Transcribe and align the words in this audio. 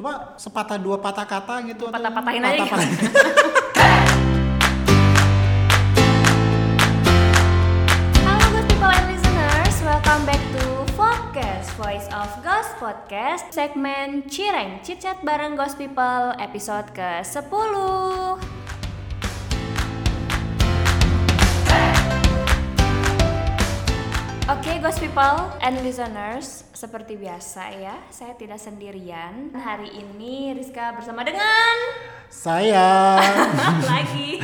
Coba 0.00 0.32
sepatah 0.40 0.80
dua 0.80 0.96
patah 0.96 1.28
kata 1.28 1.60
gitu. 1.68 1.92
atau 1.92 2.00
Patah-patahin 2.00 2.40
aja 2.40 2.56
gitu. 2.56 2.72
patah-patahin. 2.72 2.96
Halo 8.24 8.46
good 8.48 8.64
people 8.64 8.88
and 8.88 9.12
listeners, 9.12 9.76
welcome 9.84 10.24
back 10.24 10.40
to 10.56 10.64
Focus 10.96 11.68
Voice 11.76 12.08
of 12.16 12.32
Ghost 12.40 12.80
Podcast 12.80 13.52
segmen 13.52 14.24
Cireng 14.24 14.80
Chit 14.80 15.04
Chat 15.04 15.20
bareng 15.20 15.52
Ghost 15.52 15.76
People 15.76 16.32
episode 16.40 16.88
ke-10 16.96 17.52
Oke 24.50 24.82
Ghost 24.82 24.98
People 24.98 25.46
and 25.62 25.78
listeners, 25.86 26.66
seperti 26.74 27.14
biasa 27.14 27.70
ya, 27.70 27.94
saya 28.10 28.34
tidak 28.34 28.58
sendirian. 28.58 29.54
Hari 29.54 29.94
ini 29.94 30.50
Rizka 30.58 30.90
bersama 30.90 31.22
dengan 31.22 31.74
Saya 32.26 33.14
lagi 33.94 34.42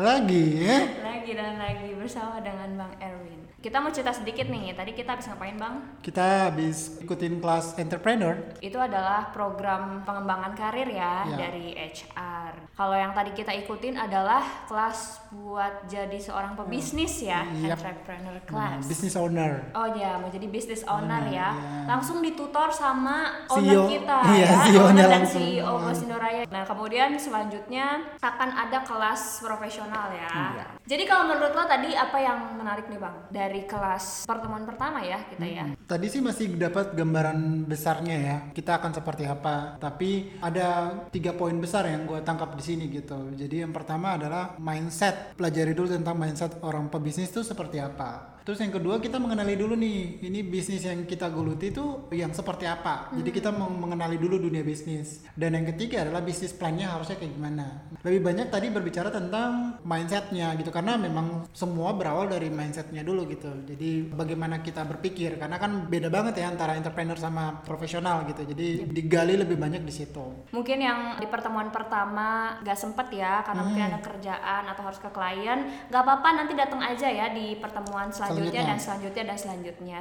lagi 0.00 0.44
ya. 0.64 0.88
lagi 1.04 1.36
dan 1.36 1.60
lagi 1.60 1.92
bersama 1.92 2.40
dengan 2.40 2.88
Bang 2.88 2.96
Erwin. 3.04 3.43
Kita 3.64 3.80
mau 3.80 3.88
cerita 3.88 4.12
sedikit 4.12 4.44
nih. 4.44 4.76
Tadi 4.76 4.92
kita 4.92 5.16
habis 5.16 5.24
ngapain, 5.24 5.56
Bang? 5.56 5.96
Kita 6.04 6.52
habis 6.52 7.00
ikutin 7.00 7.40
kelas 7.40 7.80
entrepreneur. 7.80 8.36
Itu 8.60 8.76
adalah 8.76 9.32
program 9.32 10.04
pengembangan 10.04 10.52
karir 10.52 10.84
ya, 10.84 11.24
Ya. 11.24 11.48
dari 11.48 11.72
HR. 11.72 12.52
Kalau 12.76 12.92
yang 12.92 13.16
tadi 13.16 13.32
kita 13.32 13.56
ikutin 13.56 13.96
adalah 13.96 14.44
kelas 14.68 15.24
buat 15.32 15.88
jadi 15.88 16.12
seorang 16.12 16.52
pebisnis 16.54 17.24
ya, 17.24 17.40
Yap. 17.48 17.80
entrepreneur 17.80 18.36
Nah, 18.36 18.44
class. 18.44 18.84
business 18.84 19.16
owner. 19.16 19.72
Oh 19.72 19.88
ya, 19.88 20.20
mau 20.20 20.28
jadi 20.28 20.44
business 20.44 20.84
owner 20.84 20.92
Owner, 21.16 21.24
ya. 21.26 21.48
ya. 21.48 21.84
Langsung 21.86 22.20
ditutor 22.20 22.68
sama 22.68 23.46
CEO. 23.46 23.56
owner 23.56 23.88
kita 23.88 24.18
Iya, 24.26 24.44
ya, 24.44 24.56
CEO-nya 24.62 24.84
owner 24.84 25.06
dan 25.06 25.14
langsung. 25.22 25.40
CEO 25.40 25.64
Hmm. 25.70 25.84
Bos 25.84 26.00
Indoraya. 26.00 26.42
Nah, 26.46 26.62
kemudian 26.64 27.10
selanjutnya 27.14 27.86
akan 28.20 28.48
ada 28.52 28.78
kelas 28.80 29.40
profesional 29.40 30.12
ya. 30.12 30.28
Iya. 30.52 30.64
Jadi 30.84 31.02
kalau 31.04 31.24
menurut 31.26 31.50
lo 31.50 31.64
tadi 31.64 31.92
apa 31.92 32.18
yang 32.18 32.38
menarik 32.54 32.86
nih, 32.86 32.98
Bang? 32.98 33.16
Dari 33.30 33.53
kelas 33.62 34.26
pertemuan 34.26 34.66
pertama 34.66 35.06
ya 35.06 35.22
kita 35.30 35.46
ya. 35.46 35.64
Tadi 35.86 36.06
sih 36.10 36.18
masih 36.18 36.58
dapat 36.58 36.98
gambaran 36.98 37.70
besarnya 37.70 38.16
ya. 38.18 38.36
Kita 38.50 38.82
akan 38.82 38.90
seperti 38.90 39.30
apa. 39.30 39.78
Tapi 39.78 40.42
ada 40.42 40.90
tiga 41.14 41.30
poin 41.30 41.54
besar 41.54 41.86
yang 41.86 42.10
gue 42.10 42.18
tangkap 42.26 42.58
di 42.58 42.62
sini 42.66 42.90
gitu. 42.90 43.30
Jadi 43.38 43.62
yang 43.62 43.70
pertama 43.70 44.18
adalah 44.18 44.58
mindset. 44.58 45.38
Pelajari 45.38 45.70
dulu 45.70 45.94
tentang 45.94 46.18
mindset 46.18 46.58
orang 46.66 46.90
pebisnis 46.90 47.30
itu 47.30 47.46
seperti 47.46 47.78
apa. 47.78 48.33
Terus 48.44 48.60
yang 48.60 48.76
kedua 48.76 49.00
kita 49.00 49.16
mengenali 49.16 49.56
dulu 49.56 49.72
nih, 49.72 50.20
ini 50.20 50.44
bisnis 50.44 50.84
yang 50.84 51.08
kita 51.08 51.32
geluti 51.32 51.72
itu 51.72 52.12
yang 52.12 52.28
seperti 52.28 52.68
apa. 52.68 53.08
Jadi 53.16 53.32
kita 53.32 53.48
meng- 53.48 53.80
mengenali 53.80 54.20
dulu 54.20 54.36
dunia 54.36 54.60
bisnis. 54.60 55.24
Dan 55.32 55.56
yang 55.56 55.64
ketiga 55.64 56.04
adalah 56.04 56.20
bisnis 56.20 56.52
plannya 56.52 56.92
harusnya 56.92 57.16
kayak 57.16 57.32
gimana. 57.32 57.88
Lebih 58.04 58.20
banyak 58.20 58.52
tadi 58.52 58.68
berbicara 58.68 59.08
tentang 59.08 59.80
mindsetnya 59.80 60.52
gitu, 60.54 60.68
karena 60.68 61.00
memang 61.00 61.48
semua 61.56 61.96
berawal 61.96 62.28
dari 62.28 62.52
mindsetnya 62.52 63.00
dulu 63.00 63.24
gitu. 63.26 63.48
Jadi 63.64 64.12
bagaimana 64.12 64.60
kita 64.60 64.84
berpikir, 64.84 65.40
karena 65.40 65.56
kan 65.56 65.88
beda 65.88 66.12
banget 66.12 66.44
ya 66.44 66.52
antara 66.52 66.76
entrepreneur 66.76 67.16
sama 67.16 67.64
profesional 67.64 68.28
gitu. 68.28 68.44
Jadi 68.44 68.84
digali 68.84 69.40
lebih 69.40 69.56
banyak 69.56 69.80
di 69.80 69.94
situ. 69.94 70.44
Mungkin 70.52 70.78
yang 70.78 70.98
di 71.16 71.24
pertemuan 71.26 71.72
pertama 71.72 72.60
gak 72.60 72.76
sempet 72.76 73.08
ya 73.08 73.40
karena 73.40 73.64
mungkin 73.64 73.80
Hmm. 73.80 73.90
ada 73.90 74.00
kerjaan 74.04 74.62
atau 74.68 74.82
harus 74.84 75.00
ke 75.00 75.08
klien, 75.08 75.58
gak 75.88 76.02
apa-apa 76.04 76.28
nanti 76.36 76.52
datang 76.52 76.84
aja 76.84 77.08
ya 77.08 77.32
di 77.32 77.56
pertemuan 77.56 78.12
selanjutnya, 78.12 78.33
Selanjutnya. 78.34 78.62
dan 78.66 78.78
selanjutnya 78.82 79.22
dan 79.30 79.38
selanjutnya. 79.38 79.98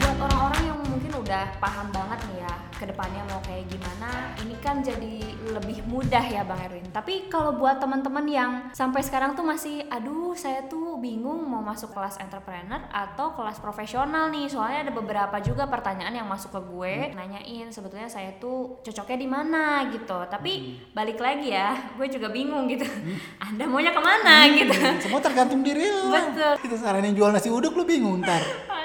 Buat 0.00 0.18
orang-orang 0.24 0.62
yang 0.64 0.78
mungkin 0.88 1.12
udah 1.20 1.44
paham 1.60 1.86
banget 1.92 2.18
nih 2.32 2.38
ya 2.48 2.54
ke 2.80 2.84
depannya 2.88 3.22
mau 3.28 3.40
kayak 3.44 3.68
gimana, 3.68 4.10
kan 4.60 4.82
jadi 4.82 5.22
lebih 5.54 5.86
mudah 5.88 6.22
ya 6.22 6.42
Bang 6.44 6.60
Erwin. 6.60 6.86
Tapi 6.90 7.30
kalau 7.32 7.56
buat 7.56 7.80
teman-teman 7.80 8.26
yang 8.28 8.52
sampai 8.74 9.00
sekarang 9.00 9.32
tuh 9.32 9.46
masih, 9.46 9.86
aduh 9.88 10.34
saya 10.36 10.66
tuh 10.66 10.98
bingung 11.00 11.46
mau 11.46 11.62
masuk 11.62 11.94
kelas 11.94 12.20
entrepreneur 12.20 12.82
atau 12.92 13.32
kelas 13.34 13.58
profesional 13.62 14.28
nih. 14.28 14.50
Soalnya 14.50 14.88
ada 14.88 14.92
beberapa 14.92 15.36
juga 15.40 15.66
pertanyaan 15.66 16.14
yang 16.14 16.28
masuk 16.28 16.54
ke 16.54 16.60
gue, 16.68 16.94
nanyain 17.14 17.70
sebetulnya 17.70 18.10
saya 18.10 18.34
tuh 18.36 18.82
cocoknya 18.82 19.18
di 19.18 19.28
mana 19.28 19.88
gitu. 19.90 20.18
Tapi 20.28 20.78
balik 20.92 21.18
lagi 21.18 21.54
ya, 21.54 21.74
gue 21.96 22.06
juga 22.10 22.28
bingung 22.28 22.68
gitu. 22.68 22.84
Anda 23.46 23.64
maunya 23.66 23.94
ke 23.94 24.02
mana 24.02 24.46
gitu. 24.52 24.74
Semua 25.02 25.20
tergantung 25.22 25.62
diri 25.64 25.88
lo. 25.88 26.12
Betul. 26.12 26.54
Kita 26.66 26.76
saranin 26.78 27.14
jual 27.14 27.30
nasi 27.32 27.48
uduk 27.48 27.74
lu 27.74 27.84
bingung 27.86 28.20
ntar. 28.22 28.42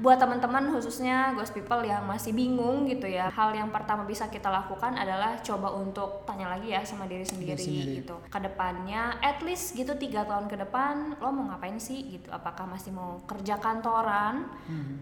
Buat 0.00 0.16
teman-teman 0.16 0.72
khususnya 0.72 1.36
ghost 1.36 1.52
people 1.52 1.84
yang 1.84 2.08
masih 2.08 2.32
bingung 2.32 2.88
gitu 2.88 3.04
ya, 3.04 3.28
hal 3.28 3.52
yang 3.52 3.68
pertama 3.68 4.08
bisa 4.08 4.32
kita 4.32 4.48
lakukan 4.48 4.96
adalah 4.96 5.36
coba 5.44 5.76
untuk 5.76 6.24
tanya 6.24 6.56
lagi 6.56 6.72
ya 6.72 6.80
sama 6.88 7.04
diri 7.04 7.28
sendiri, 7.28 7.52
Diri 7.52 7.60
sendiri. 7.60 7.92
gitu. 8.00 8.16
Ke 8.32 8.40
depannya, 8.40 9.20
at 9.20 9.44
least 9.44 9.76
gitu 9.76 9.92
tiga 10.00 10.24
tahun 10.24 10.48
ke 10.48 10.56
depan, 10.56 11.20
lo 11.20 11.28
mau 11.28 11.52
ngapain 11.52 11.76
sih 11.76 12.16
gitu? 12.16 12.32
Apakah 12.32 12.64
masih 12.64 12.96
mau 12.96 13.20
kerja 13.28 13.60
kantoran 13.60 14.48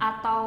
atau 0.02 0.42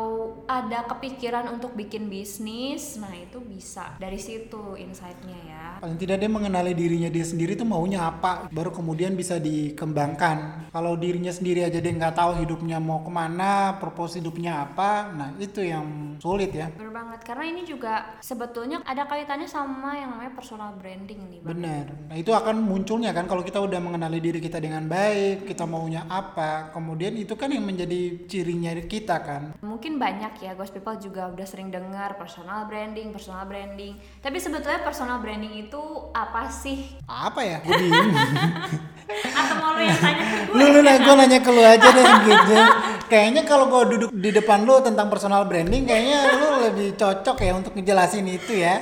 ada 0.45 0.83
kepikiran 0.83 1.47
untuk 1.47 1.71
bikin 1.71 2.11
bisnis? 2.11 2.99
Nah 2.99 3.15
itu 3.15 3.39
bisa 3.39 3.95
dari 4.03 4.19
situ 4.19 4.75
insight-nya 4.75 5.39
ya. 5.47 5.65
Paling 5.79 5.95
tidak 5.95 6.19
dia 6.19 6.27
mengenali 6.27 6.75
dirinya 6.75 7.07
dia 7.07 7.23
sendiri 7.23 7.55
tuh 7.55 7.63
maunya 7.63 8.03
apa, 8.03 8.51
baru 8.51 8.75
kemudian 8.75 9.15
bisa 9.15 9.39
dikembangkan. 9.39 10.67
Kalau 10.75 10.99
dirinya 10.99 11.31
sendiri 11.31 11.63
aja 11.63 11.79
dia 11.79 11.93
nggak 11.95 12.19
tahu 12.19 12.43
hidupnya 12.43 12.83
mau 12.83 12.99
ke 12.99 13.11
mana, 13.11 13.79
purpose 13.79 14.19
hidupnya 14.19 14.40
apa, 14.49 15.13
nah 15.13 15.29
itu 15.37 15.61
yang 15.61 16.17
sulit 16.17 16.49
ya. 16.49 16.73
Bener 16.73 16.89
banget, 16.89 17.21
karena 17.21 17.45
ini 17.45 17.61
juga 17.61 18.17
sebetulnya 18.23 18.81
ada 18.81 19.05
kaitannya 19.05 19.45
sama 19.45 19.93
yang 19.93 20.17
namanya 20.17 20.33
personal 20.33 20.73
branding 20.73 21.29
nih 21.29 21.39
Bang. 21.45 21.61
Benar. 21.61 21.85
Nah 22.09 22.15
itu 22.17 22.31
akan 22.33 22.55
munculnya 22.65 23.13
kan 23.13 23.29
kalau 23.29 23.45
kita 23.45 23.61
udah 23.61 23.77
mengenali 23.77 24.17
diri 24.17 24.39
kita 24.41 24.57
dengan 24.57 24.89
baik, 24.89 25.45
kita 25.45 25.69
maunya 25.69 26.09
apa, 26.09 26.73
kemudian 26.73 27.13
itu 27.13 27.37
kan 27.37 27.53
yang 27.53 27.67
menjadi 27.67 28.25
cirinya 28.25 28.71
kita 28.87 29.21
kan. 29.21 29.43
Mungkin 29.61 29.99
banyak 29.99 30.41
ya 30.41 30.55
ghost 30.55 30.71
people 30.71 30.95
juga 30.97 31.29
udah 31.29 31.45
sering 31.45 31.69
dengar 31.69 32.15
personal 32.15 32.65
branding, 32.65 33.11
personal 33.11 33.43
branding. 33.45 33.99
Tapi 34.23 34.37
sebetulnya 34.39 34.81
personal 34.81 35.19
branding 35.19 35.67
itu 35.67 35.81
apa 36.15 36.47
sih? 36.47 36.95
Apa 37.05 37.43
ya? 37.43 37.57
Gue 37.61 37.75
bingung. 37.75 38.15
Atau 39.31 39.55
mau 39.59 39.71
lu 39.75 39.81
yang 39.83 39.99
tanya 39.99 40.23
ke 40.23 40.37
gue? 40.47 40.55
lu 40.55 40.65
lu 40.71 40.79
nah, 40.83 40.95
gue 40.99 41.13
nanya 41.17 41.39
ke 41.39 41.51
lu 41.51 41.61
aja 41.63 41.87
deh 41.91 42.05
gitu. 42.27 42.55
Kayaknya 43.11 43.41
kalau 43.43 43.65
gue 43.67 43.81
duduk 43.97 44.09
di 44.15 44.29
depan 44.31 44.63
lu 44.63 44.79
tentang 44.79 45.11
personal 45.11 45.43
branding, 45.43 45.83
kayaknya 45.83 46.19
lu 46.39 46.47
lebih 46.71 46.95
cocok 46.95 47.37
ya 47.43 47.51
untuk 47.55 47.75
ngejelasin 47.75 48.23
itu 48.27 48.63
ya. 48.63 48.79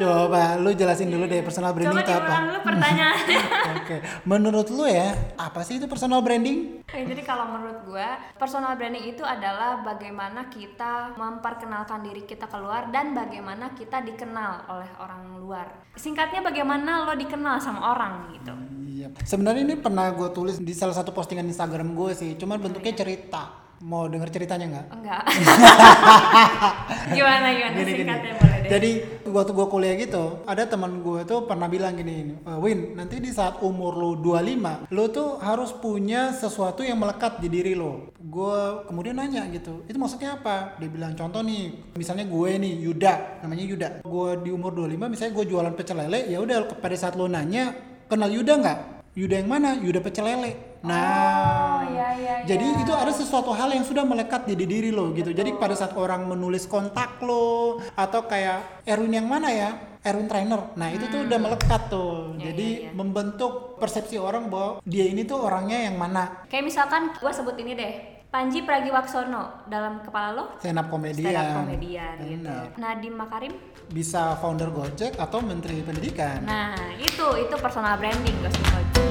Coba 0.00 0.56
lu 0.56 0.72
jelasin 0.72 1.12
dulu 1.12 1.28
deh 1.28 1.44
personal 1.44 1.76
branding 1.76 1.92
Coba 1.92 2.08
itu 2.08 2.14
apa. 2.16 2.34
dulu 2.40 2.58
pertanyaannya. 2.64 3.40
Oke, 3.76 3.96
menurut 4.24 4.68
lu 4.72 4.88
ya, 4.88 5.12
apa 5.36 5.60
sih 5.60 5.76
itu 5.76 5.84
personal 5.84 6.24
branding? 6.24 6.80
Oke, 6.88 7.04
jadi 7.04 7.20
kalau 7.20 7.52
menurut 7.52 7.84
gue, 7.84 8.08
personal 8.40 8.80
branding 8.80 9.12
itu 9.12 9.20
adalah 9.20 9.84
bagaimana 9.84 10.48
kita 10.48 11.12
memperkenalkan 11.20 12.00
diri 12.00 12.24
kita 12.24 12.48
keluar 12.48 12.88
dan 12.88 13.12
bagaimana 13.12 13.76
kita 13.76 14.00
dikenal 14.00 14.72
oleh 14.72 14.88
orang 14.96 15.36
luar. 15.36 15.66
Singkatnya 15.92 16.40
bagaimana 16.40 17.04
lo 17.04 17.12
dikenal 17.12 17.60
sama 17.60 17.92
orang 17.92 18.32
gitu. 18.40 18.56
Iya. 18.88 19.12
Sebenarnya 19.20 19.68
ini 19.68 19.76
pernah 19.76 20.08
gue 20.16 20.32
tulis 20.32 20.56
di 20.56 20.72
salah 20.72 20.96
satu 20.96 21.12
postingan 21.12 21.44
Instagram 21.44 21.92
gue 21.92 22.16
sih, 22.16 22.40
cuman 22.40 22.56
bentuknya 22.56 22.96
cerita. 22.96 23.68
Mau 23.80 24.08
denger 24.08 24.28
ceritanya 24.28 24.66
nggak? 24.76 24.86
Enggak. 24.92 25.22
gimana 27.16 27.48
gimana 27.52 27.76
Gini, 27.80 27.92
singkatnya. 27.96 28.49
Jadi 28.70 29.02
waktu 29.26 29.50
gue 29.50 29.66
kuliah 29.66 29.98
gitu, 29.98 30.46
ada 30.46 30.62
teman 30.62 31.02
gue 31.02 31.26
tuh 31.26 31.42
pernah 31.42 31.66
bilang 31.66 31.90
gini, 31.98 32.38
"Eh, 32.38 32.58
Win, 32.62 32.94
nanti 32.94 33.18
di 33.18 33.34
saat 33.34 33.58
umur 33.66 33.98
lu 33.98 34.10
25, 34.22 34.86
lu 34.94 35.10
tuh 35.10 35.42
harus 35.42 35.74
punya 35.74 36.30
sesuatu 36.30 36.86
yang 36.86 37.02
melekat 37.02 37.42
di 37.42 37.50
diri 37.50 37.74
lo. 37.74 38.14
Gue 38.22 38.86
kemudian 38.86 39.18
nanya 39.18 39.50
gitu, 39.50 39.82
itu 39.90 39.98
maksudnya 39.98 40.38
apa? 40.38 40.78
Dia 40.78 40.86
bilang, 40.86 41.18
contoh 41.18 41.42
nih, 41.42 41.90
misalnya 41.98 42.30
gue 42.30 42.50
nih, 42.62 42.74
Yuda, 42.86 43.42
namanya 43.42 43.64
Yuda. 43.66 43.88
Gue 44.06 44.38
di 44.46 44.54
umur 44.54 44.70
25, 44.70 45.10
misalnya 45.10 45.34
gue 45.34 45.46
jualan 45.50 45.74
pecel 45.74 45.98
lele, 46.06 46.30
ya 46.30 46.38
udah 46.38 46.70
pada 46.78 46.94
saat 46.94 47.18
lo 47.18 47.26
nanya, 47.26 47.74
kenal 48.06 48.30
Yuda 48.30 48.54
nggak? 48.54 48.78
Yuda 49.18 49.34
yang 49.42 49.50
mana? 49.50 49.74
Yuda 49.82 49.98
pecel 49.98 50.22
lele. 50.30 50.78
Nah, 50.86 51.69
iya, 52.14 52.34
iya, 52.42 52.46
jadi 52.46 52.66
iya. 52.66 52.82
itu 52.82 52.92
ada 52.92 53.12
sesuatu 53.12 53.50
hal 53.52 53.70
yang 53.70 53.84
sudah 53.84 54.04
melekat 54.04 54.46
di 54.46 54.54
diri 54.58 54.90
lo 54.90 55.10
gitu. 55.12 55.30
Jadi 55.30 55.54
pada 55.56 55.74
saat 55.74 55.94
orang 55.94 56.26
menulis 56.26 56.66
kontak 56.66 57.22
lo 57.22 57.78
atau 57.94 58.26
kayak 58.26 58.82
Erwin 58.86 59.18
yang 59.20 59.28
mana 59.28 59.48
ya? 59.50 59.70
Erwin 60.00 60.32
trainer. 60.32 60.72
Nah, 60.80 60.88
itu 60.88 61.04
tuh 61.12 61.28
udah 61.28 61.36
melekat 61.36 61.92
tuh. 61.92 62.32
Ya, 62.40 62.50
Jadi 62.50 62.68
ya, 62.72 62.84
ya. 62.88 62.90
membentuk 62.96 63.76
persepsi 63.76 64.16
orang 64.16 64.48
bahwa 64.48 64.80
dia 64.88 65.04
ini 65.04 65.28
tuh 65.28 65.44
orangnya 65.44 65.76
yang 65.92 66.00
mana. 66.00 66.48
Kayak 66.48 66.72
misalkan 66.72 67.12
gue 67.12 67.32
sebut 67.36 67.52
ini 67.60 67.76
deh, 67.76 67.92
Panji 68.30 68.64
Pragiwaksono 68.64 69.68
dalam 69.68 70.00
kepala 70.00 70.28
lo 70.32 70.44
Stand 70.62 70.80
up 70.80 70.88
komedian. 70.88 71.34
stand 71.34 71.42
up 71.42 71.56
komedian 71.66 72.14
gitu. 72.22 72.56
Nadiem 72.80 73.14
Makarim, 73.18 73.52
Bisa 73.90 74.38
founder 74.38 74.70
Gojek 74.70 75.18
atau 75.18 75.42
menteri 75.42 75.82
pendidikan. 75.82 76.46
nah 76.46 76.72
itu 76.96 77.26
itu 77.36 77.54
personal 77.58 77.98
branding 77.98 78.38
guys. 78.38 79.09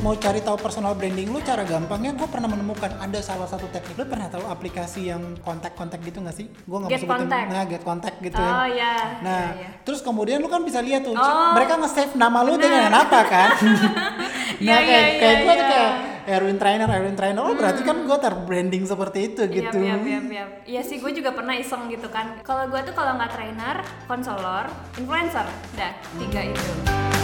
Mau 0.00 0.16
cari 0.16 0.40
tahu 0.40 0.56
personal 0.56 0.96
branding 0.96 1.28
lu 1.28 1.44
cara 1.44 1.60
gampangnya 1.60 2.16
gue 2.16 2.24
pernah 2.24 2.48
menemukan 2.48 2.88
ada 2.96 3.20
salah 3.20 3.44
satu 3.44 3.68
teknik 3.68 4.00
lu 4.00 4.08
pernah 4.08 4.32
tahu 4.32 4.48
aplikasi 4.48 5.12
yang 5.12 5.36
kontak-kontak 5.44 6.00
gitu 6.00 6.24
gak 6.24 6.32
sih 6.32 6.48
gue 6.48 6.76
nggak 6.80 6.88
mau 6.88 6.96
Get 6.96 7.04
sebutin 7.04 7.20
Contact. 7.28 7.46
nah 7.52 7.62
get 7.68 7.82
contact 7.84 8.16
gitu 8.18 8.40
ya 8.40 8.48
Oh 8.50 8.66
iya. 8.66 8.94
Nah, 9.20 9.44
iya, 9.52 9.60
iya. 9.60 9.68
terus 9.84 10.00
kemudian 10.00 10.40
lu 10.40 10.48
kan 10.48 10.64
bisa 10.64 10.80
lihat 10.80 11.04
tuh, 11.04 11.12
Oh. 11.12 11.52
mereka 11.52 11.76
nge-save 11.76 12.16
nama 12.16 12.40
lu 12.40 12.56
dengan 12.56 12.88
apa 12.88 13.20
kan? 13.24 13.48
nah, 14.64 14.76
Iya, 14.76 14.76
kayak, 14.80 15.04
iya, 15.04 15.18
kayak 15.20 15.36
iya, 15.36 15.44
gue 15.44 15.52
tuh 15.52 15.64
iya. 15.64 15.72
kayak 15.72 15.92
Erwin 16.30 16.58
Trainer, 16.60 16.88
Erwin 16.88 17.16
Trainer, 17.16 17.42
oh 17.42 17.54
berarti 17.56 17.80
kan 17.82 17.96
gue 18.04 18.18
terbranding 18.18 18.84
seperti 18.84 19.18
itu 19.32 19.42
gitu. 19.48 19.78
Iya, 19.80 19.96
iya, 19.96 20.04
iya, 20.04 20.18
iya. 20.20 20.44
Iya 20.64 20.82
sih, 20.82 20.96
gue 20.96 21.12
juga 21.12 21.32
pernah 21.32 21.52
iseng 21.52 21.88
gitu 21.88 22.08
kan. 22.08 22.40
Kalau 22.40 22.68
gue 22.68 22.80
tuh 22.80 22.92
kalau 22.92 23.16
nggak 23.16 23.32
trainer, 23.32 23.76
konselor, 24.04 24.64
influencer, 24.96 25.44
dah 25.76 25.92
tiga 26.16 26.40
itu. 26.48 27.19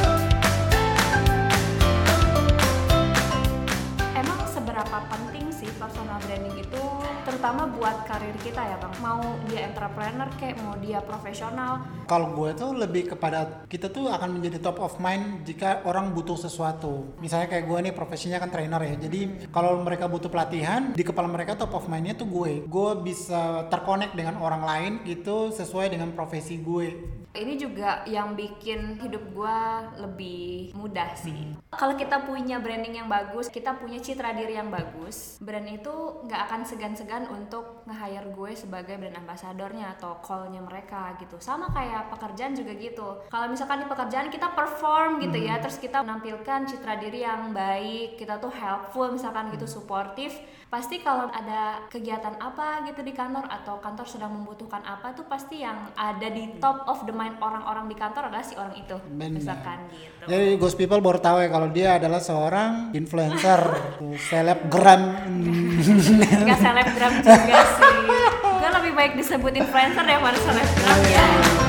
Seberapa 4.97 5.29
penting 5.29 5.53
sih 5.67 5.75
personal 5.83 6.23
branding 6.23 6.63
itu, 6.63 6.83
terutama 7.27 7.67
buat 7.75 8.07
karir 8.07 8.39
kita 8.39 8.63
ya 8.63 8.79
bang? 8.79 8.95
Mau 9.03 9.35
dia 9.51 9.67
entrepreneur 9.67 10.29
kayak, 10.39 10.57
mau 10.63 10.79
dia 10.79 11.03
profesional, 11.03 11.83
Kalau 12.07 12.31
gue 12.39 12.55
tuh 12.55 12.71
lebih 12.71 13.11
kepada 13.11 13.67
kita 13.67 13.91
tuh 13.91 14.07
akan 14.07 14.39
menjadi 14.39 14.63
top 14.63 14.79
of 14.79 14.95
mind 15.03 15.43
jika 15.43 15.83
orang 15.83 16.15
butuh 16.15 16.39
sesuatu. 16.39 17.19
Misalnya 17.19 17.51
kayak 17.51 17.67
gue 17.67 17.79
nih 17.91 17.95
profesinya 17.99 18.39
kan 18.39 18.55
trainer 18.55 18.79
ya. 18.79 18.95
Jadi 18.95 19.51
kalau 19.51 19.83
mereka 19.83 20.07
butuh 20.07 20.31
pelatihan, 20.31 20.95
di 20.95 21.03
kepala 21.03 21.27
mereka 21.27 21.59
top 21.59 21.75
of 21.75 21.91
mindnya 21.91 22.15
tuh 22.15 22.31
gue. 22.31 22.63
Gue 22.63 22.91
bisa 23.03 23.67
terkonek 23.67 24.15
dengan 24.15 24.39
orang 24.39 24.63
lain 24.63 24.93
itu 25.03 25.51
sesuai 25.51 25.91
dengan 25.91 26.15
profesi 26.15 26.63
gue. 26.63 27.19
ini 27.37 27.61
juga 27.61 28.01
yang 28.09 28.33
bikin 28.33 28.97
hidup 28.97 29.21
gua 29.37 29.93
lebih 30.01 30.73
mudah 30.73 31.13
sih. 31.21 31.53
Kalau 31.69 31.93
kita 31.93 32.25
punya 32.25 32.57
branding 32.57 33.05
yang 33.05 33.09
bagus, 33.13 33.53
kita 33.53 33.77
punya 33.77 34.01
citra 34.01 34.33
diri 34.33 34.57
yang 34.57 34.73
bagus, 34.73 35.37
brand 35.45 35.56
itu 35.65 36.21
nggak 36.29 36.41
akan 36.53 36.61
segan-segan 36.69 37.25
untuk 37.33 37.81
nge-hire 37.89 38.29
gue 38.29 38.53
sebagai 38.53 39.01
brand 39.01 39.17
ambassadornya 39.17 39.97
atau 39.97 40.21
call-nya 40.21 40.61
mereka 40.61 41.17
gitu. 41.17 41.41
Sama 41.41 41.73
kayak 41.73 42.13
pekerjaan 42.13 42.53
juga 42.53 42.77
gitu. 42.77 43.25
Kalau 43.33 43.49
misalkan 43.49 43.81
di 43.81 43.89
pekerjaan 43.89 44.29
kita 44.29 44.53
perform 44.53 45.25
gitu 45.25 45.41
ya, 45.41 45.57
terus 45.57 45.81
kita 45.81 46.05
menampilkan 46.05 46.69
citra 46.69 47.01
diri 47.01 47.25
yang 47.25 47.57
baik, 47.57 48.21
kita 48.21 48.37
tuh 48.37 48.53
helpful 48.53 49.09
misalkan 49.09 49.49
gitu, 49.49 49.65
suportif, 49.65 50.37
pasti 50.67 50.99
kalau 50.99 51.31
ada 51.31 51.87
kegiatan 51.87 52.35
apa 52.43 52.83
gitu 52.91 53.07
di 53.07 53.15
kantor 53.15 53.47
atau 53.47 53.79
kantor 53.79 54.03
sedang 54.03 54.35
membutuhkan 54.35 54.83
apa 54.83 55.15
tuh 55.15 55.23
pasti 55.31 55.63
yang 55.63 55.95
ada 55.95 56.27
di 56.27 56.59
top 56.59 56.83
of 56.91 57.07
the 57.07 57.15
mind 57.15 57.39
orang-orang 57.39 57.87
di 57.87 57.95
kantor 57.95 58.27
adalah 58.27 58.43
si 58.43 58.59
orang 58.59 58.75
itu 58.75 58.99
Benar. 59.15 59.31
misalkan 59.31 59.79
gitu 59.95 60.27
Jadi 60.27 60.59
Ghost 60.59 60.75
People 60.75 60.99
baru 60.99 61.23
tahu 61.23 61.39
ya 61.39 61.49
kalau 61.55 61.71
dia 61.71 62.03
adalah 62.03 62.19
seorang 62.19 62.91
influencer, 62.91 63.63
selebgram. 64.27 65.03
Nggak 65.47 66.59
selebgram 66.59 67.13
juga 67.23 67.59
sih. 67.79 67.97
Gue 68.43 68.71
lebih 68.83 68.93
baik 68.99 69.13
disebut 69.15 69.53
influencer 69.55 70.03
daripada 70.03 70.39
selebgram 70.43 71.01
ya 71.07 71.66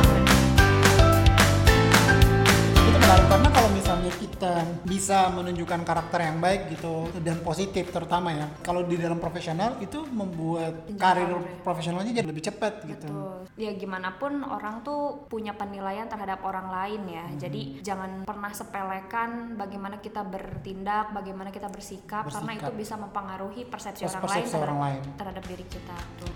bisa 4.87 5.27
menunjukkan 5.35 5.83
karakter 5.83 6.23
yang 6.23 6.39
baik 6.39 6.71
gitu 6.71 7.11
dan 7.19 7.43
positif 7.43 7.91
terutama 7.91 8.31
ya 8.31 8.47
kalau 8.63 8.87
di 8.87 8.95
dalam 8.95 9.19
profesional 9.19 9.75
itu 9.83 10.07
membuat 10.07 10.87
karir 10.95 11.27
profesionalnya 11.61 12.15
jadi 12.15 12.27
lebih 12.31 12.47
cepat 12.47 12.87
gitu 12.87 13.07
Betul. 13.07 13.37
Ya 13.57 13.73
gimana 13.73 14.13
pun 14.21 14.45
orang 14.45 14.85
tuh 14.85 15.25
punya 15.25 15.49
penilaian 15.57 16.05
terhadap 16.05 16.45
orang 16.45 16.69
lain 16.69 17.01
ya. 17.09 17.25
Hmm. 17.25 17.37
Jadi 17.41 17.61
jangan 17.81 18.21
pernah 18.21 18.53
sepelekan 18.53 19.57
bagaimana 19.57 19.97
kita 19.97 20.21
bertindak, 20.21 21.09
bagaimana 21.09 21.49
kita 21.49 21.65
bersikap, 21.65 22.29
karena 22.29 22.53
itu 22.53 22.69
Bersikap. 22.69 22.77
bisa 22.77 22.95
mempengaruhi 23.01 23.65
persepsi, 23.65 24.05
Persepsi 24.05 24.21
orang 24.21 24.29
lain 24.29 24.45
orang 24.45 24.53
terhadap, 24.53 24.77
lain. 24.85 25.01
terhadap 25.17 25.43
diri 25.49 25.65
kita 25.65 25.97
tuh. 26.21 26.33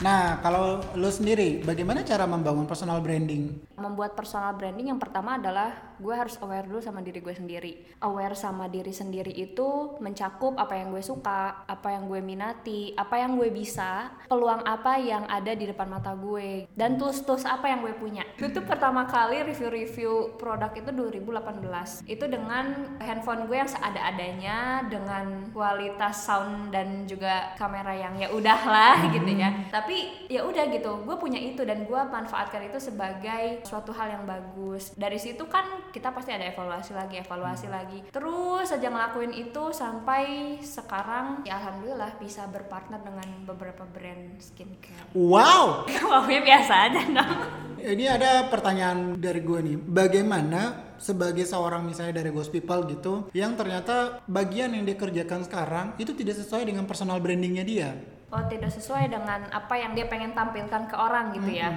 Nah 0.00 0.40
kalau 0.40 0.80
lu 0.96 1.10
sendiri 1.12 1.60
bagaimana 1.60 2.00
cara 2.02 2.24
membangun 2.24 2.64
personal 2.64 3.04
branding 3.04 3.70
Membuat 3.80 4.12
personal 4.12 4.52
branding 4.60 4.92
yang 4.92 5.00
pertama 5.00 5.40
adalah 5.40 5.96
gue 6.00 6.12
harus 6.16 6.36
aware 6.40 6.68
dulu 6.68 6.84
sama 6.84 7.00
diri 7.00 7.24
gue 7.24 7.32
sendiri. 7.32 7.72
Aware 8.04 8.36
sama 8.36 8.68
diri 8.68 8.92
sendiri 8.92 9.32
itu 9.32 9.96
mencakup 10.04 10.56
apa 10.60 10.76
yang 10.76 10.92
gue 10.92 11.00
suka, 11.00 11.64
apa 11.64 11.88
yang 11.96 12.04
gue 12.08 12.20
minati, 12.20 12.92
apa 12.92 13.20
yang 13.20 13.40
gue 13.40 13.48
bisa, 13.48 14.12
peluang 14.28 14.64
apa 14.68 15.00
yang 15.00 15.24
ada 15.28 15.52
di 15.56 15.64
depan 15.68 15.88
mata 15.88 16.12
gue, 16.12 16.68
dan 16.76 17.00
tools-tools 17.00 17.48
apa 17.48 17.72
yang 17.72 17.80
gue 17.80 17.96
punya. 17.96 18.24
Itu 18.36 18.52
tuh 18.52 18.64
pertama 18.68 19.08
kali 19.08 19.48
review-review 19.48 20.36
produk 20.36 20.72
itu 20.76 20.92
2018. 20.92 22.04
Itu 22.04 22.24
dengan 22.28 22.96
handphone 23.00 23.48
gue 23.48 23.56
yang 23.64 23.70
seada-adanya, 23.70 24.88
dengan 24.88 25.48
kualitas 25.56 26.28
sound 26.28 26.68
dan 26.68 27.08
juga 27.08 27.56
kamera 27.56 27.96
yang 27.96 28.12
ya 28.20 28.28
udahlah 28.28 29.08
gitu 29.16 29.32
ya. 29.32 29.72
Tapi 29.72 29.89
ya 30.30 30.46
udah 30.46 30.64
gitu, 30.70 31.02
gue 31.02 31.16
punya 31.18 31.40
itu 31.40 31.62
dan 31.66 31.86
gue 31.86 32.00
manfaatkan 32.10 32.66
itu 32.66 32.78
sebagai 32.78 33.64
suatu 33.66 33.90
hal 33.94 34.20
yang 34.20 34.24
bagus. 34.28 34.94
Dari 34.94 35.18
situ 35.18 35.46
kan 35.50 35.90
kita 35.90 36.14
pasti 36.14 36.30
ada 36.34 36.46
evaluasi 36.46 36.92
lagi, 36.94 37.18
evaluasi 37.18 37.66
lagi. 37.66 37.98
Terus 38.12 38.70
saja 38.70 38.86
ngelakuin 38.86 39.34
itu 39.34 39.74
sampai 39.74 40.58
sekarang 40.62 41.42
ya 41.42 41.58
alhamdulillah 41.58 42.20
bisa 42.20 42.46
berpartner 42.48 43.00
dengan 43.02 43.28
beberapa 43.44 43.82
brand 43.88 44.38
skincare. 44.38 45.10
wow 45.14 45.84
Wownya 46.10 46.40
biasa 46.42 46.74
aja 46.90 47.02
dong. 47.06 47.38
ini 47.80 48.04
ada 48.04 48.48
pertanyaan 48.52 49.16
dari 49.16 49.40
gue 49.40 49.60
nih 49.64 49.76
bagaimana 49.80 50.92
sebagai 51.00 51.48
seorang 51.48 51.88
misalnya 51.88 52.20
dari 52.20 52.28
Ghost 52.28 52.52
People 52.52 52.84
gitu 52.92 53.32
yang 53.32 53.56
ternyata 53.56 54.20
bagian 54.28 54.76
yang 54.76 54.84
dia 54.84 55.00
kerjakan 55.00 55.48
sekarang 55.48 55.86
itu 55.96 56.12
tidak 56.12 56.36
sesuai 56.36 56.68
dengan 56.68 56.84
personal 56.84 57.16
brandingnya 57.24 57.64
dia 57.64 57.96
Oh 58.30 58.46
tidak 58.46 58.70
sesuai 58.70 59.10
dengan 59.10 59.50
apa 59.50 59.74
yang 59.74 59.98
dia 59.98 60.06
pengen 60.06 60.30
tampilkan 60.34 60.86
ke 60.86 60.94
orang 60.94 61.34
gitu 61.34 61.50
ya. 61.50 61.74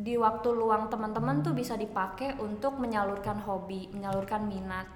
Di 0.00 0.16
waktu 0.16 0.48
luang 0.56 0.88
teman-teman 0.88 1.44
tuh 1.44 1.52
bisa 1.52 1.76
dipakai 1.76 2.40
untuk 2.40 2.80
menyalurkan 2.80 3.36
hobi, 3.44 3.92
menyalurkan 3.92 4.48
minat. 4.48 4.88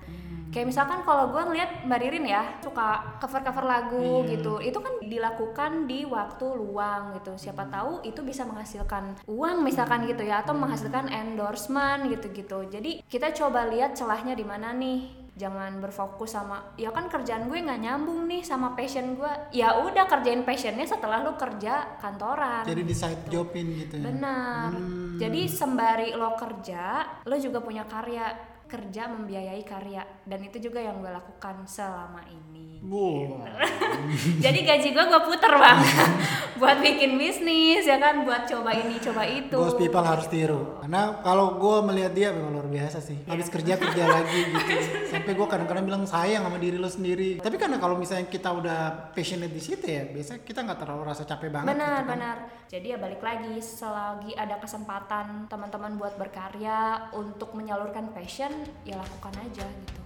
Kayak 0.48 0.70
misalkan 0.72 1.04
kalau 1.04 1.28
gue 1.28 1.42
ngeliat 1.44 1.84
Mbak 1.84 1.98
Ririn 1.98 2.24
ya 2.24 2.56
suka 2.64 3.20
cover-cover 3.20 3.68
lagu 3.68 4.24
gitu, 4.24 4.64
itu 4.64 4.78
kan 4.80 4.96
dilakukan 5.04 5.84
di 5.84 6.08
waktu 6.08 6.46
luang 6.56 7.20
gitu. 7.20 7.36
Siapa 7.36 7.68
tahu 7.68 8.00
itu 8.00 8.24
bisa 8.24 8.48
menghasilkan 8.48 9.28
uang 9.28 9.60
misalkan 9.60 10.08
gitu 10.08 10.24
ya, 10.24 10.40
atau 10.40 10.56
menghasilkan 10.56 11.12
endorsement 11.12 12.08
gitu-gitu. 12.08 12.64
Jadi 12.72 13.04
kita 13.04 13.34
coba 13.36 13.68
lihat 13.68 13.92
celahnya 13.98 14.32
di 14.32 14.46
mana 14.46 14.72
nih 14.72 15.23
jangan 15.34 15.82
berfokus 15.82 16.38
sama 16.38 16.78
ya 16.78 16.94
kan 16.94 17.10
kerjaan 17.10 17.50
gue 17.50 17.58
nggak 17.58 17.82
nyambung 17.82 18.30
nih 18.30 18.46
sama 18.46 18.78
passion 18.78 19.18
gue. 19.18 19.32
Ya 19.50 19.82
udah 19.82 20.06
kerjain 20.06 20.46
passionnya 20.46 20.86
setelah 20.86 21.26
lu 21.26 21.34
kerja 21.34 21.98
kantoran. 21.98 22.62
Jadi 22.62 22.82
di 22.86 22.94
side 22.94 23.26
jobin 23.26 23.66
gitu 23.74 23.98
ya? 23.98 24.04
Benar. 24.10 24.70
Jadi 25.18 25.40
sembari 25.50 26.14
lo 26.14 26.38
kerja 26.38 26.82
lo 27.26 27.36
juga 27.38 27.58
punya 27.58 27.82
karya 27.86 28.53
kerja 28.74 29.06
membiayai 29.06 29.62
karya. 29.62 30.02
Dan 30.26 30.42
itu 30.42 30.58
juga 30.58 30.82
yang 30.82 30.98
gue 30.98 31.14
lakukan 31.14 31.62
selama 31.70 32.26
ini. 32.26 32.82
Wow. 32.84 33.40
jadi 34.44 34.58
gaji 34.60 34.88
gue 34.90 35.04
gue 35.06 35.20
puter 35.24 35.52
bang. 35.54 35.78
Buat 36.60 36.82
bikin 36.82 37.16
bisnis 37.16 37.86
ya 37.86 37.96
kan? 38.02 38.26
Buat 38.26 38.50
coba 38.50 38.74
ini 38.74 38.98
coba 38.98 39.22
itu. 39.24 39.54
Ghost 39.54 39.78
people 39.78 40.04
harus 40.04 40.26
tiru. 40.28 40.82
Karena 40.82 41.22
kalau 41.22 41.56
gue 41.56 41.76
melihat 41.88 42.12
dia 42.12 42.28
memang 42.34 42.58
luar 42.58 42.68
biasa 42.68 42.98
sih. 42.98 43.22
Habis 43.24 43.48
kerja 43.48 43.78
kerja 43.78 44.04
lagi 44.04 44.40
gitu. 44.52 44.74
Sampai 45.08 45.32
gue 45.32 45.46
kadang-kadang 45.46 45.84
bilang 45.86 46.04
sayang 46.04 46.44
sama 46.44 46.58
diri 46.58 46.76
lo 46.76 46.90
sendiri. 46.90 47.40
Tapi 47.40 47.56
karena 47.56 47.80
kalau 47.80 47.96
misalnya 47.96 48.26
kita 48.28 48.52
udah 48.52 48.80
passionate 49.14 49.54
di 49.54 49.62
situ 49.62 49.86
ya 49.86 50.04
biasa 50.10 50.42
kita 50.44 50.66
nggak 50.66 50.78
terlalu 50.84 51.02
rasa 51.08 51.22
capek 51.24 51.48
banget 51.48 51.72
benar 51.72 51.88
gitu 51.88 52.02
kan. 52.02 52.10
benar. 52.12 52.36
Jadi 52.74 52.86
ya 52.90 52.98
balik 52.98 53.22
lagi 53.22 53.54
selagi 53.62 54.32
ada 54.34 54.58
kesempatan 54.58 55.46
teman-teman 55.46 55.94
buat 55.94 56.18
berkarya 56.18 57.12
untuk 57.14 57.54
menyalurkan 57.54 58.10
passion 58.10 58.50
ya 58.84 58.94
lakukan 59.00 59.34
aja 59.40 59.64
gitu 59.64 60.03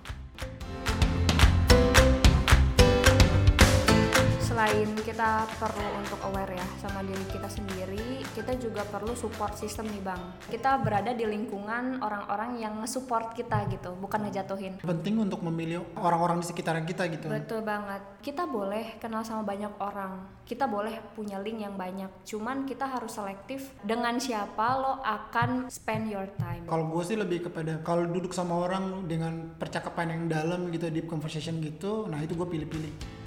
selain 4.58 4.90
kita 5.06 5.46
perlu 5.54 6.02
untuk 6.02 6.18
aware 6.26 6.58
ya 6.58 6.66
sama 6.82 7.06
diri 7.06 7.22
kita 7.30 7.46
sendiri, 7.46 8.26
kita 8.34 8.58
juga 8.58 8.82
perlu 8.90 9.14
support 9.14 9.54
system 9.54 9.86
nih 9.86 10.02
bang. 10.02 10.18
Kita 10.50 10.82
berada 10.82 11.14
di 11.14 11.22
lingkungan 11.22 12.02
orang-orang 12.02 12.58
yang 12.58 12.74
nge-support 12.82 13.38
kita 13.38 13.70
gitu, 13.70 13.94
bukan 14.02 14.26
ngejatuhin. 14.26 14.82
penting 14.82 15.14
untuk 15.22 15.46
memilih 15.46 15.86
orang-orang 15.94 16.42
di 16.42 16.50
sekitaran 16.50 16.82
kita 16.82 17.06
gitu 17.06 17.30
Betul 17.30 17.62
banget. 17.62 18.02
Kita 18.18 18.50
boleh 18.50 18.98
kenal 18.98 19.22
sama 19.22 19.46
banyak 19.46 19.78
orang. 19.78 20.26
Kita 20.42 20.66
boleh 20.66 21.06
punya 21.14 21.38
link 21.38 21.62
yang 21.62 21.78
banyak. 21.78 22.10
Cuman 22.26 22.66
kita 22.66 22.90
harus 22.90 23.14
selektif 23.14 23.70
dengan 23.86 24.18
siapa 24.18 24.74
lo 24.74 24.98
akan 25.06 25.70
spend 25.70 26.10
your 26.10 26.26
time. 26.34 26.66
Kalau 26.66 26.90
gue 26.90 27.02
sih 27.06 27.14
lebih 27.14 27.46
kepada 27.46 27.78
kalau 27.86 28.10
duduk 28.10 28.34
sama 28.34 28.58
orang 28.58 29.06
dengan 29.06 29.54
percakapan 29.54 30.18
yang 30.18 30.22
dalam 30.26 30.66
gitu, 30.74 30.90
deep 30.90 31.06
conversation 31.06 31.62
gitu, 31.62 32.10
nah 32.10 32.18
itu 32.18 32.34
gue 32.34 32.48
pilih-pilih. 32.50 33.17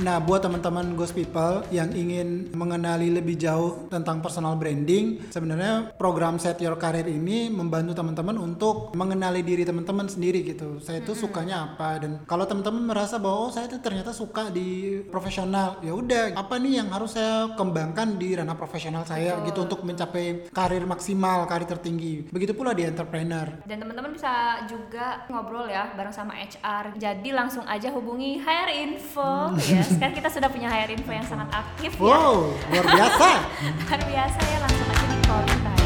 Nah, 0.00 0.16
buat 0.24 0.40
teman-teman 0.40 0.96
Ghost 0.96 1.12
People 1.12 1.68
yang 1.68 1.92
ingin 1.92 2.48
mengenali 2.56 3.12
lebih 3.12 3.36
jauh 3.36 3.92
tentang 3.92 4.24
personal 4.24 4.56
branding, 4.56 5.28
sebenarnya 5.28 5.92
program 6.00 6.40
Set 6.40 6.64
Your 6.64 6.80
Career 6.80 7.04
ini 7.04 7.52
membantu 7.52 7.92
teman-teman 7.92 8.40
untuk 8.40 8.96
mengenali 8.96 9.44
diri 9.44 9.68
teman-teman 9.68 10.08
sendiri 10.08 10.40
gitu. 10.48 10.80
Saya 10.80 11.04
itu 11.04 11.12
sukanya 11.12 11.68
apa 11.68 12.00
dan 12.00 12.24
kalau 12.24 12.48
teman-teman 12.48 12.88
merasa 12.88 13.20
bahwa 13.20 13.48
oh, 13.48 13.50
saya 13.52 13.68
itu 13.68 13.76
ternyata 13.84 14.16
suka 14.16 14.48
di 14.48 15.02
profesional, 15.12 15.76
ya 15.84 15.92
udah 15.92 16.40
apa 16.40 16.56
nih 16.56 16.80
yang 16.80 16.88
harus 16.88 17.12
saya 17.12 17.52
kembangkan 17.52 18.16
di 18.16 18.32
ranah 18.32 18.56
profesional 18.56 19.04
saya 19.04 19.44
gitu 19.44 19.68
untuk 19.68 19.84
mencapai 19.84 20.48
karir 20.56 20.88
maksimal, 20.88 21.44
karir 21.44 21.68
tertinggi. 21.68 22.32
Begitu 22.32 22.56
pula 22.56 22.72
di 22.72 22.88
entrepreneur. 22.88 23.60
Dan 23.68 23.84
teman-teman 23.84 24.16
bisa 24.16 24.64
juga 24.64 25.28
ngobrol 25.28 25.68
ya 25.68 25.92
bareng 25.92 26.16
sama 26.16 26.32
HR. 26.40 26.96
Jadi 26.96 27.28
langsung 27.36 27.68
aja 27.68 27.92
hubungi 27.92 28.40
Hire 28.40 28.72
Info 28.88 29.52
ya. 29.60 29.81
Sekarang 29.82 30.14
kita 30.14 30.28
sudah 30.30 30.48
punya 30.48 30.68
Hire 30.70 30.94
Info 30.94 31.10
yang 31.10 31.26
sangat 31.26 31.48
aktif 31.50 31.90
ya. 31.98 32.02
Wow, 32.02 32.54
luar 32.70 32.86
biasa. 32.86 33.28
Luar 33.90 34.02
biasa 34.06 34.40
ya 34.46 34.58
langsung 34.62 34.86
aja 34.86 35.06
di 35.10 35.18
kontak. 35.26 35.76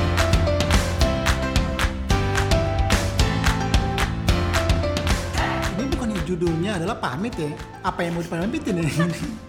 Ini 5.77 5.85
bukan 5.93 6.09
judulnya 6.29 6.71
adalah 6.77 6.97
pamit 7.01 7.35
ya. 7.41 7.51
Apa 7.81 8.01
yang 8.05 8.13
mau 8.21 8.23
dipamitin 8.25 8.75
ya? 8.85 8.89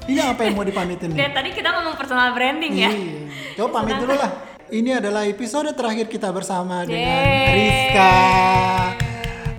Ini 0.08 0.20
apa 0.32 0.42
yang 0.48 0.56
mau 0.56 0.64
dipamitin 0.64 1.08
nih? 1.12 1.20
Dan 1.20 1.32
tadi 1.36 1.50
kita 1.52 1.70
ngomong 1.76 1.96
personal 2.00 2.32
branding 2.32 2.74
ya. 2.80 2.92
Iya. 2.92 3.20
Coba 3.60 3.84
pamit 3.84 3.96
dulu 4.00 4.16
lah. 4.16 4.32
Ini 4.68 5.00
adalah 5.00 5.24
episode 5.24 5.72
terakhir 5.76 6.12
kita 6.12 6.28
bersama 6.32 6.84
dengan. 6.84 7.24
Rizka. 7.56 8.16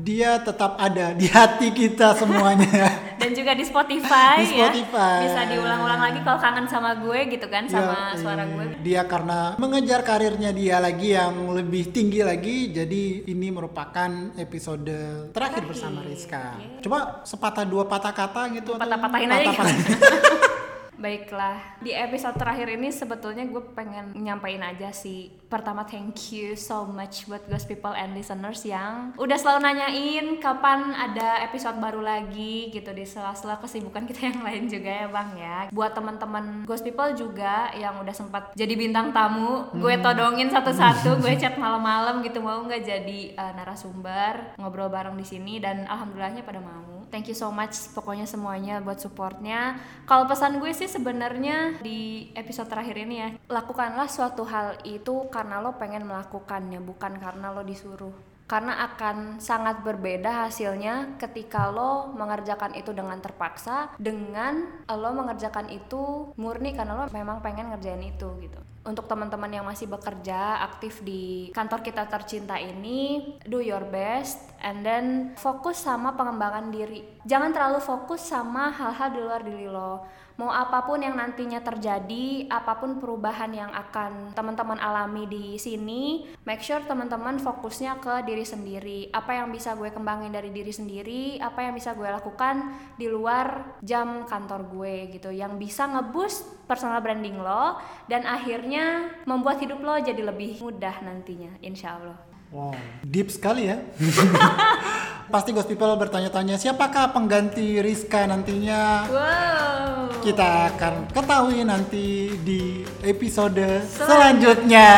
Dia 0.04 0.40
tetap 0.40 0.80
ada 0.80 1.12
di 1.12 1.28
hati 1.28 1.68
kita 1.72 2.16
semuanya. 2.16 2.88
Juga 3.38 3.54
di 3.54 3.62
Spotify, 3.62 4.34
Di 4.42 4.58
ya. 4.58 4.66
Spotify. 4.66 5.16
Bisa 5.30 5.40
diulang-ulang 5.46 6.00
lagi 6.02 6.20
kalau 6.26 6.38
kangen 6.42 6.66
sama 6.66 6.98
gue 6.98 7.18
gitu 7.30 7.46
kan 7.46 7.70
sama 7.70 8.10
Ya, 8.12 8.18
suara 8.18 8.42
eh, 8.42 8.50
gue. 8.50 8.64
Dia 8.82 9.02
karena 9.06 9.54
mengejar 9.62 10.02
karirnya 10.02 10.50
dia 10.50 10.82
lagi 10.82 11.14
yang 11.14 11.54
lebih 11.54 11.94
tinggi 11.94 12.26
lagi, 12.26 12.74
jadi 12.74 13.30
ini 13.30 13.48
merupakan 13.54 14.34
episode 14.34 14.90
terakhir 15.30 15.62
bersama 15.70 16.02
Rizka. 16.02 16.58
Coba 16.82 17.22
sepatah 17.22 17.62
dua 17.62 17.86
patah 17.86 18.10
kata 18.10 18.42
gitu. 18.58 18.74
Patah-patahin 18.74 19.30
aja 19.30 19.50
gitu. 19.54 19.70
Baiklah, 20.98 21.78
di 21.78 21.94
episode 21.94 22.34
terakhir 22.34 22.74
ini 22.74 22.90
sebetulnya 22.90 23.46
gue 23.46 23.62
pengen 23.70 24.18
nyampain 24.18 24.58
aja 24.58 24.90
sih. 24.90 25.30
Pertama, 25.46 25.86
thank 25.86 26.34
you 26.34 26.58
so 26.58 26.82
much 26.90 27.30
buat 27.30 27.46
Ghost 27.46 27.70
People 27.70 27.94
and 27.94 28.18
listeners 28.18 28.66
yang 28.66 29.14
udah 29.14 29.38
selalu 29.38 29.62
nanyain 29.62 30.26
kapan 30.42 30.90
ada 30.90 31.46
episode 31.46 31.78
baru 31.78 32.02
lagi 32.02 32.74
gitu 32.74 32.90
di 32.90 33.06
sela-sela 33.06 33.62
kesibukan 33.62 34.10
kita 34.10 34.26
yang 34.34 34.42
lain 34.42 34.66
juga 34.66 34.90
ya 34.90 35.06
bang 35.06 35.30
ya. 35.38 35.58
Buat 35.70 35.94
teman-teman 35.94 36.66
Ghost 36.66 36.82
People 36.82 37.14
juga 37.14 37.70
yang 37.78 38.02
udah 38.02 38.14
sempat 38.18 38.50
jadi 38.58 38.74
bintang 38.74 39.14
tamu, 39.14 39.70
gue 39.78 39.94
todongin 40.02 40.50
satu-satu, 40.50 41.22
gue 41.22 41.32
chat 41.40 41.54
malam-malam 41.54 42.26
gitu 42.26 42.42
mau 42.42 42.58
nggak 42.66 42.82
jadi 42.82 43.38
uh, 43.38 43.54
narasumber 43.54 44.58
ngobrol 44.58 44.90
bareng 44.90 45.14
di 45.14 45.22
sini 45.22 45.62
dan 45.62 45.86
alhamdulillahnya 45.86 46.42
pada 46.42 46.58
mau. 46.58 46.97
Thank 47.08 47.32
you 47.32 47.36
so 47.36 47.48
much 47.48 47.92
pokoknya 47.96 48.28
semuanya 48.28 48.84
buat 48.84 49.00
supportnya. 49.00 49.80
Kalau 50.04 50.28
pesan 50.28 50.60
gue 50.60 50.72
sih 50.76 50.88
sebenarnya 50.88 51.80
di 51.80 52.28
episode 52.36 52.68
terakhir 52.68 52.96
ini 53.00 53.14
ya, 53.16 53.28
lakukanlah 53.48 54.08
suatu 54.08 54.44
hal 54.44 54.76
itu 54.84 55.28
karena 55.32 55.64
lo 55.64 55.76
pengen 55.80 56.04
melakukannya, 56.04 56.84
bukan 56.84 57.16
karena 57.16 57.52
lo 57.52 57.64
disuruh. 57.64 58.12
Karena 58.48 58.80
akan 58.80 59.44
sangat 59.44 59.84
berbeda 59.84 60.48
hasilnya 60.48 61.20
ketika 61.20 61.68
lo 61.68 62.08
mengerjakan 62.16 62.72
itu 62.80 62.96
dengan 62.96 63.20
terpaksa 63.20 63.92
dengan 64.00 64.84
lo 64.88 65.10
mengerjakan 65.12 65.68
itu 65.68 66.32
murni 66.40 66.72
karena 66.72 66.96
lo 66.96 67.04
memang 67.12 67.44
pengen 67.44 67.68
ngerjain 67.76 68.00
itu 68.00 68.28
gitu. 68.40 68.60
Untuk 68.88 69.04
teman-teman 69.04 69.52
yang 69.52 69.68
masih 69.68 69.84
bekerja 69.84 70.64
aktif 70.64 71.04
di 71.04 71.52
kantor 71.52 71.84
kita 71.84 72.08
tercinta 72.08 72.56
ini, 72.56 73.36
do 73.44 73.60
your 73.60 73.84
best 73.84 74.40
and 74.64 74.80
then 74.80 75.36
fokus 75.36 75.84
sama 75.84 76.16
pengembangan 76.16 76.72
diri. 76.72 77.17
Jangan 77.28 77.52
terlalu 77.52 77.84
fokus 77.84 78.24
sama 78.24 78.72
hal-hal 78.72 79.12
di 79.12 79.20
luar 79.20 79.44
diri 79.44 79.68
lo. 79.68 80.00
Mau 80.40 80.48
apa 80.48 80.86
pun 80.86 81.02
yang 81.02 81.18
nantinya 81.18 81.60
terjadi, 81.60 82.48
apa 82.48 82.78
pun 82.78 82.96
perubahan 82.96 83.52
yang 83.52 83.68
akan 83.68 84.32
teman-teman 84.32 84.78
alami 84.80 85.28
di 85.28 85.58
sini, 85.60 86.30
make 86.48 86.64
sure 86.64 86.80
teman-teman 86.88 87.36
fokusnya 87.36 88.00
ke 88.00 88.24
diri 88.24 88.46
sendiri. 88.46 89.12
Apa 89.12 89.34
yang 89.34 89.52
bisa 89.52 89.76
gue 89.76 89.92
kembangin 89.92 90.32
dari 90.32 90.54
diri 90.54 90.72
sendiri, 90.72 91.36
apa 91.42 91.68
yang 91.68 91.76
bisa 91.76 91.92
gue 91.92 92.06
lakukan 92.06 92.64
di 92.96 93.10
luar 93.10 93.76
jam 93.84 94.24
kantor 94.24 94.70
gue 94.72 94.94
gitu, 95.20 95.28
yang 95.28 95.60
bisa 95.60 95.84
ngeboost 95.90 96.64
personal 96.64 97.02
branding 97.04 97.36
lo 97.42 97.76
dan 98.08 98.24
akhirnya 98.24 99.10
membuat 99.28 99.60
hidup 99.60 99.82
lo 99.84 100.00
jadi 100.00 100.22
lebih 100.22 100.62
mudah 100.62 101.02
nantinya, 101.04 101.60
insya 101.60 101.98
Allah. 101.98 102.16
Wow, 102.48 102.72
deep 103.04 103.28
sekali 103.28 103.68
ya. 103.68 103.76
Pasti 105.28 105.52
Ghost 105.52 105.68
People 105.68 105.92
bertanya-tanya 106.00 106.56
siapakah 106.56 107.12
pengganti 107.12 107.84
Rizka 107.84 108.24
nantinya. 108.24 109.04
Wow. 109.12 110.08
Kita 110.24 110.72
akan 110.72 111.12
ketahui 111.12 111.68
nanti 111.68 112.32
di 112.40 112.80
episode 113.04 113.84
selanjutnya. 113.84 114.88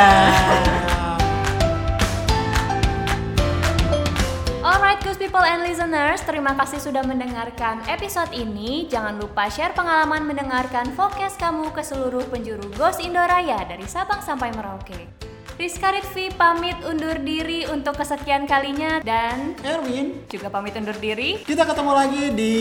Alright, 4.63 5.03
Ghost 5.03 5.19
People 5.19 5.43
and 5.43 5.67
Listeners, 5.67 6.23
terima 6.23 6.55
kasih 6.55 6.79
sudah 6.79 7.03
mendengarkan 7.03 7.83
episode 7.91 8.31
ini. 8.31 8.87
Jangan 8.87 9.19
lupa 9.19 9.51
share 9.51 9.75
pengalaman 9.75 10.31
mendengarkan 10.31 10.95
podcast 10.95 11.43
kamu 11.43 11.75
ke 11.75 11.83
seluruh 11.83 12.23
penjuru 12.31 12.71
Ghost 12.79 13.03
Indoraya 13.03 13.67
dari 13.67 13.91
Sabang 13.91 14.23
sampai 14.23 14.55
Merauke. 14.55 15.20
Rizka 15.61 15.93
Ritvi 15.93 16.33
pamit 16.41 16.73
undur 16.89 17.21
diri 17.21 17.69
untuk 17.69 17.93
kesekian 17.93 18.49
kalinya 18.49 19.05
dan 19.05 19.53
Erwin, 19.61 20.25
juga 20.25 20.49
pamit 20.49 20.73
undur 20.73 20.97
diri. 20.97 21.37
kita 21.45 21.69
ketemu 21.69 21.93
lagi 21.93 22.33
di 22.33 22.55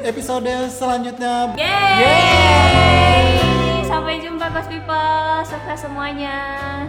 episode 0.00 0.48
selanjutnya. 0.72 1.52
Yeay! 1.52 3.44
Sampai 3.84 4.24
jumpa 4.24 4.48
Ghost 4.56 4.72
People, 4.72 5.44
sukses 5.44 5.84
semuanya. 5.84 6.85